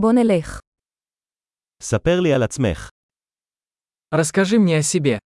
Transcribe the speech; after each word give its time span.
בוא 0.00 0.12
נלך. 0.12 0.60
ספר 1.82 2.20
לי 2.22 2.32
על 2.34 2.42
עצמך. 2.42 2.88
Расскажи 4.12 4.58
мне 4.58 4.78
о 4.78 4.82
себе. 4.82 5.18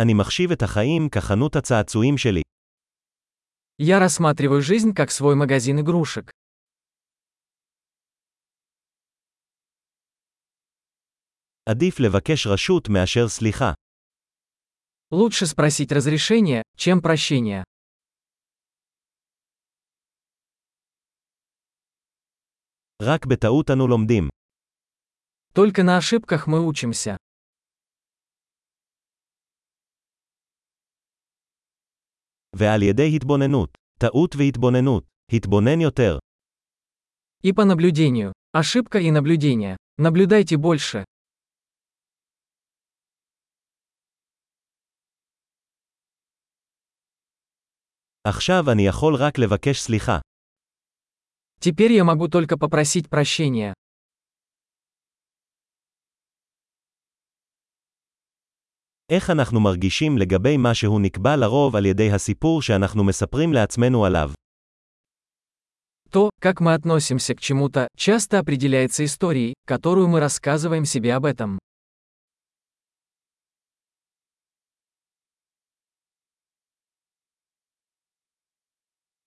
אני 0.00 0.14
מחשיב 0.14 0.50
את 0.52 0.62
החיים 0.62 1.08
כחנות 1.08 1.56
הצעצועים 1.56 2.18
שלי. 2.18 2.42
Я 3.78 3.98
рассматриваю 3.98 4.62
жизнь 4.62 4.92
как 4.94 5.10
свой 5.10 5.34
магазин 5.36 5.80
игрушек. 5.80 6.30
עדיף 11.66 12.00
לבקש 12.00 12.46
רשות 12.46 12.88
מאשר 12.88 13.28
סליחה. 13.28 13.72
Лучше 15.12 15.46
спросить 15.46 15.92
разрешение, 15.92 16.62
чем 16.76 17.00
прощение. 17.00 17.62
רק 23.03 23.25
בטעות 23.25 23.69
אנו 23.71 23.87
לומדים. 23.87 24.29
Только 25.53 25.83
на 25.83 25.97
ошибках 25.97 26.47
мы 26.47 26.65
учимся. 26.65 27.15
ועל 32.55 32.83
ידי 32.83 33.15
התבוננות. 33.15 33.77
טעות 33.99 34.35
והתבוננות. 34.35 35.03
התבונן 35.31 35.81
יותר. 35.81 36.17
И 37.43 37.53
по 37.53 37.63
наблюдению. 37.65 38.31
Ошибка 38.53 38.99
и 38.99 39.11
наблюдение. 39.11 39.77
Наблюдайте 39.97 40.57
больше. 40.57 41.03
עכשיו 48.23 48.71
אני 48.71 48.87
יכול 48.87 49.15
רק 49.15 49.37
לבקש 49.39 49.81
סליחה. 49.81 50.19
Теперь 51.63 51.93
я 51.93 52.03
могу 52.03 52.27
только 52.27 52.57
попросить 52.57 53.09
прощения. 53.09 53.73
איך 59.09 59.29
אנחנו 59.29 59.59
מרגישים 59.59 60.17
לגבי 60.17 60.57
מה 60.57 60.73
שהוא 60.73 61.01
נקבע 61.01 61.35
לרוב 61.35 61.75
על 61.75 61.85
ידי 61.85 62.11
הסיפור 62.11 62.61
שאנחנו 62.61 63.03
מספרים 63.03 63.53
לעצמנו 63.53 64.05
עליו? 64.05 64.31
То, 66.11 66.29
как 66.41 66.59
мы 66.59 66.73
относимся 66.73 67.35
к 67.35 67.39
чему-то, 67.39 67.87
часто 67.95 68.39
определяется 68.39 69.05
историей, 69.05 69.53
которую 69.65 70.07
мы 70.07 70.19
рассказываем 70.19 70.85
себе 70.85 71.13
об 71.13 71.25
этом. 71.25 71.59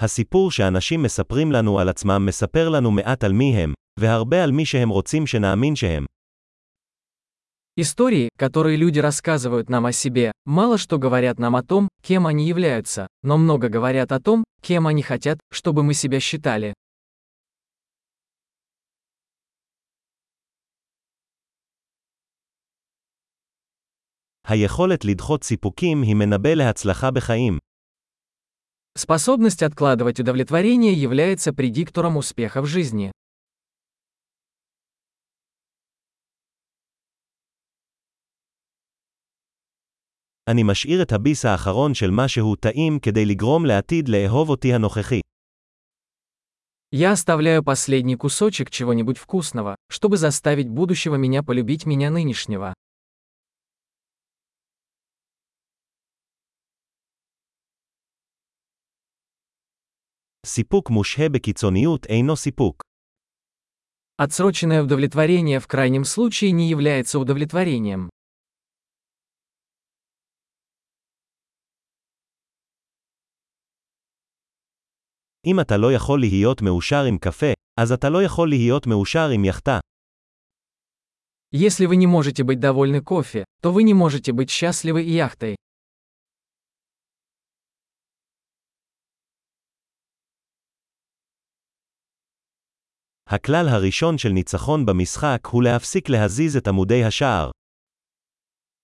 הסיפור 0.00 0.50
שאנשים 0.50 1.02
מספרים 1.02 1.52
לנו 1.52 1.78
על 1.78 1.88
עצמם 1.88 2.26
מספר 2.26 2.68
לנו 2.68 2.90
מעט 2.90 3.24
על 3.24 3.32
מי 3.32 3.56
הם, 3.56 3.74
והרבה 4.00 4.44
על 4.44 4.52
מי 4.52 4.66
שהם 4.66 4.88
רוצים 4.88 5.26
שנאמין 5.26 5.76
שהם. 5.76 6.04
Истории, 7.78 8.30
которые 8.38 8.76
люди 8.76 9.00
рассказывают 9.00 9.68
нам 9.68 9.84
о 9.84 9.92
себе, 9.92 10.32
мало 10.46 10.78
что 10.78 10.98
говорят 10.98 11.38
нам 11.38 11.56
о 11.56 11.62
том, 11.62 11.88
кем 12.02 12.26
они 12.26 12.48
являются, 12.48 13.06
но 13.22 13.36
много 13.36 13.68
говорят 13.68 14.12
о 14.12 14.20
том, 14.20 14.44
кем 14.62 14.86
они 14.86 15.02
хотят, 15.02 15.38
чтобы 15.52 15.82
мы 15.82 15.92
себя 15.92 16.20
считали. 16.20 16.72
היכולת 24.48 25.04
לדחות 25.04 25.44
סיפוקים 25.44 26.02
היא 26.02 26.14
מנבא 26.14 26.54
להצלחה 26.54 27.10
בחיים. 27.10 27.58
Способность 28.96 29.62
откладывать 29.62 30.20
удовлетворение 30.20 30.94
является 30.94 31.52
предиктором 31.52 32.16
успеха 32.16 32.62
в 32.62 32.66
жизни. 32.66 33.12
אני 40.48 40.62
משאיר 40.62 41.02
את 41.02 41.12
הביס 41.12 41.44
האחרון 41.44 41.94
של 41.94 42.10
משהו 42.10 42.56
טעים 42.56 42.98
כדי 42.98 43.26
לגרום 43.26 43.66
לעתיד 43.66 44.08
לאהוב 44.08 44.48
אותי 44.48 44.74
הנוכחי. 44.74 45.20
Я 46.92 47.12
оставляю 47.12 47.62
последний 47.62 48.16
кусочек 48.16 48.70
чего-нибудь 48.70 49.18
вкусного, 49.18 49.74
чтобы 49.90 50.16
заставить 50.16 50.68
будущего 50.68 51.16
меня 51.16 51.42
полюбить 51.42 51.84
меня 51.84 52.10
нынешнего. 52.10 52.74
סיפוק 60.50 60.90
מושהה 60.90 61.28
בקיצוניות 61.28 62.06
אינו 62.06 62.36
סיפוק. 62.36 62.82
Отсроченное 64.18 64.82
удовлетворение 64.82 65.60
в 65.60 65.66
крайнем 65.66 66.04
случае 66.04 66.52
не 66.52 66.68
является 66.68 67.18
удовлетворением. 67.18 68.08
אם 75.46 75.60
אתה 75.60 75.76
לא 75.76 75.92
יכול 75.92 76.20
להיות 76.20 76.62
מאושר 76.62 77.04
עם 77.04 77.18
קפה, 77.18 77.52
אז 77.80 77.92
אתה 77.92 78.10
לא 78.10 78.22
יכול 78.22 78.48
להיות 78.48 78.86
מאושר 78.86 79.28
עם 79.28 79.44
יאכטה. 79.44 79.78
Если 81.52 81.86
вы 81.86 81.96
не 81.96 82.06
можете 82.06 82.42
быть 82.42 82.60
довольны 82.60 83.00
кофе, 83.00 83.44
то 83.62 83.72
вы 83.72 83.82
не 83.82 83.94
можете 83.94 84.32
быть 84.32 84.50
счастливы 84.50 85.02
и 85.02 85.10
яхтой. 85.10 85.56
הכלל 93.30 93.68
הראשון 93.68 94.18
של 94.18 94.28
ניצחון 94.28 94.86
במשחק 94.86 95.46
הוא 95.50 95.62
להפסיק 95.62 96.08
להזיז 96.08 96.56
את 96.56 96.68
עמודי 96.68 97.04
השער. 97.04 97.50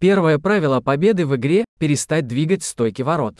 Первое 0.00 0.38
правило 0.38 0.80
победы 0.80 1.26
в 1.26 1.34
игре – 1.36 1.78
перестать 1.78 2.26
двигать 2.26 2.62
стойки 2.62 3.02
ворот. 3.02 3.38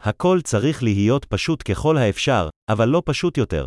הכל 0.00 0.40
צריך 0.44 0.82
להיות 0.82 1.24
פשוט 1.24 1.62
ככל 1.70 1.96
האפשר, 1.96 2.48
אבל 2.70 2.88
לא 2.88 3.02
פשוט 3.06 3.38
יותר. 3.38 3.66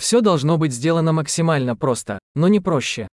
Все 0.00 0.20
должно 0.20 0.58
быть 0.58 0.72
сделано 0.72 1.12
максимально 1.12 1.76
просто, 1.76 2.18
но 2.34 2.48
не 2.48 2.60
проще. 2.60 3.06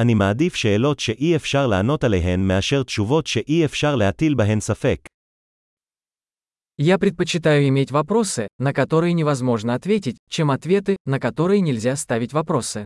אני 0.00 0.14
מעדיף 0.14 0.54
שאלות 0.54 1.00
שאי 1.00 1.36
אפשר 1.36 1.66
לענות 1.66 2.04
עליהן 2.04 2.40
מאשר 2.48 2.82
תשובות 2.82 3.26
שאי 3.26 3.64
אפשר 3.64 3.96
להטיל 3.96 4.34
בהן 4.34 4.60
ספק. 4.60 5.08
Я 6.76 6.98
предпочитаю 6.98 7.68
иметь 7.68 7.92
вопросы, 7.92 8.48
на 8.58 8.72
которые 8.72 9.12
невозможно 9.12 9.74
ответить, 9.74 10.16
чем 10.28 10.50
ответы, 10.50 10.96
на 11.06 11.20
которые 11.20 11.60
нельзя 11.60 11.94
ставить 11.94 12.32
вопросы. 12.32 12.84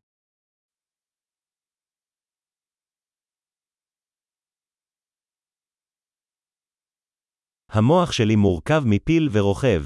המוח 7.72 8.12
שלי 8.12 8.36
מורכב 8.36 8.82
מפיל 8.86 9.28
ורוכב. 9.32 9.84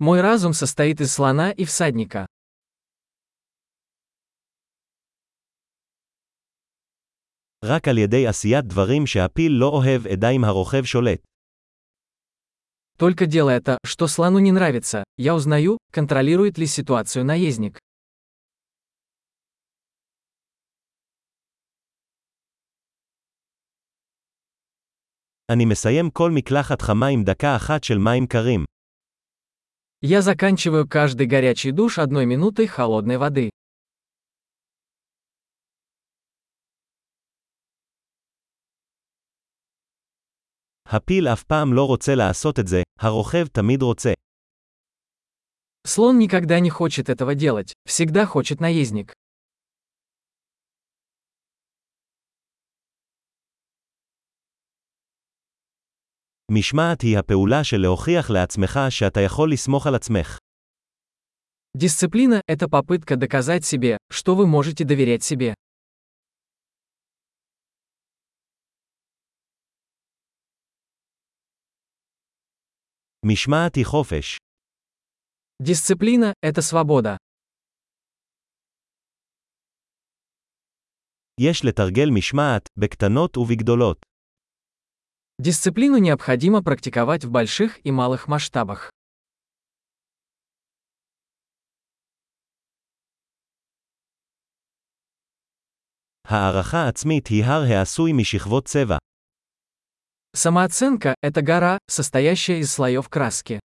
Мой 0.00 0.20
разум 0.20 0.52
состоит 0.52 1.00
из 1.00 1.12
слона 1.12 1.52
и 1.52 1.64
всадника. 1.64 2.25
רק 7.64 7.88
על 7.88 7.98
ידי 7.98 8.26
עשיית 8.26 8.64
דברים 8.64 9.06
שהפיל 9.06 9.52
לא 9.52 9.68
אוהב 9.68 10.06
אדע 10.06 10.30
אם 10.30 10.44
הרוכב 10.44 10.84
שולט. 10.84 11.20
Только 12.98 13.26
делая 13.26 13.58
это, 13.58 13.78
что 13.84 14.06
слону 14.06 14.38
не 14.38 14.52
нравится, 14.52 15.02
я 15.16 15.34
узнаю, 15.34 15.78
контролирует 15.92 16.58
ли 16.58 16.66
ситуацию 16.66 17.24
наездник. 17.24 17.78
אני 25.52 25.64
מסיים 25.64 26.10
כל 26.10 26.30
מקלחת 26.30 26.82
חמה 26.82 27.06
עם 27.06 27.24
דקה 27.24 27.56
אחת 27.56 27.84
של 27.84 27.98
מים 27.98 28.26
קרים. 28.26 28.64
Я 30.04 30.20
заканчиваю 30.20 30.88
каждый 30.88 31.26
горячий 31.26 31.70
душ 31.70 31.98
одной 31.98 32.26
минутой 32.26 32.66
холодной 32.66 33.18
воды. 33.18 33.50
הפיל 40.86 41.28
אף 41.28 41.42
פעם 41.42 41.72
לא 41.72 41.86
רוצה 41.86 42.14
לעשות 42.14 42.58
את 42.58 42.66
זה, 42.66 42.82
הרוכב 43.00 43.46
תמיד 43.46 43.82
רוצה. 43.82 44.12
Слон 45.84 46.18
никогда 46.18 46.60
не 46.60 46.70
хочет 46.70 47.08
этого 47.08 47.34
делать, 47.34 47.72
всегда 47.88 48.26
хочет 48.26 48.60
наездник. 48.60 49.12
משמעת 56.50 57.00
היא 57.00 57.18
הפעולה 57.18 57.64
של 57.64 57.76
להוכיח 57.76 58.30
לעצמך 58.30 58.80
שאתה 58.90 59.20
יכול 59.20 59.52
לסמוך 59.52 59.86
על 59.86 59.94
עצמך. 59.94 60.38
Дисциплина – 61.74 62.46
это 62.46 62.68
попытка 62.68 63.16
доказать 63.16 63.64
себе, 63.64 63.96
что 64.10 64.34
вы 64.36 64.46
можете 64.46 64.84
доверять 64.84 65.22
себе. 65.22 65.54
משמעת 73.26 73.74
היא 73.74 73.86
חופש. 73.86 74.38
Дисциплина – 75.62 76.46
это 76.46 76.60
свобода. 76.62 77.16
יש 81.40 81.64
לתרגל 81.64 82.10
משמעת, 82.10 82.68
בקטנות 82.78 83.36
ובגדולות. 83.36 84.06
Дисциплину 85.42 85.98
необходимо 85.98 86.62
практиковать 86.62 87.24
в 87.24 87.30
больших 87.30 87.78
и 87.84 87.90
малых 87.90 88.28
масштабах. 88.28 88.90
הערכה 96.28 96.88
עצמית 96.88 97.26
היא 97.26 97.44
הר 97.44 97.62
העשוי 97.62 98.12
משכבות 98.12 98.64
צבע. 98.64 98.96
Самооценка – 100.34 101.22
это 101.22 101.42
гора, 101.42 101.78
состоящая 101.88 102.60
из 102.60 102.72
слоев 102.72 103.08
краски. 103.08 103.60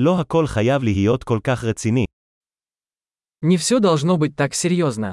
לא 0.00 0.20
הכל 0.20 0.46
חייב 0.46 0.82
להיות 0.82 1.24
כל 1.24 1.38
כך 1.44 1.64
רציני. 1.64 2.04
Не 3.44 3.56
все 3.56 3.78
должно 3.80 4.16
быть 4.16 4.36
так 4.36 4.54
серьезно. 4.54 5.12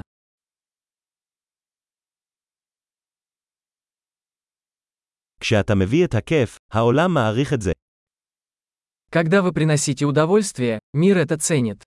כשאתה 5.40 5.74
מביא 5.74 6.04
את 6.04 6.14
הכיף, 6.14 6.58
העולם 6.72 7.14
מעריך 7.14 7.52
את 7.52 7.60
זה. 7.62 7.72
Когда 9.10 9.42
вы 9.42 9.52
приносите 9.52 10.06
удовольствие, 10.06 10.78
мир 10.94 11.18
это 11.18 11.36
ценит. 11.38 11.82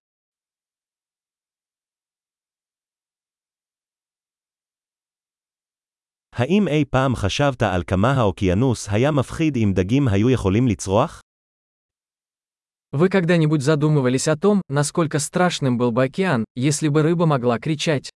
האם 6.39 6.67
אי 6.67 6.85
פעם 6.85 7.15
חשבת 7.15 7.63
על 7.63 7.83
כמה 7.87 8.11
האוקיינוס 8.11 8.89
היה 8.89 9.11
מפחיד 9.11 9.55
אם 9.57 9.71
דגים 9.75 10.07
היו 10.07 10.29
יכולים 10.29 10.67
לצרוח? 10.67 11.21
Вы 12.95 13.09
когда-нибудь 13.09 13.61
задумывались 13.61 14.27
о 14.27 14.37
том, 14.37 14.61
насколько 14.69 15.19
страшным 15.19 15.77
был 15.77 15.91
бы 15.91 16.03
океан, 16.03 16.45
если 16.55 16.87
бы 16.87 17.01
рыба 17.01 17.25
могла 17.25 17.59
кричать? 17.59 18.09